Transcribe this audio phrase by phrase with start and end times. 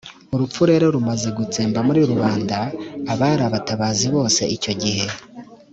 [0.33, 2.57] urupfu rero rumaze gutsemba muri rubanda
[3.11, 5.05] abari abatabazi bose icyo gihe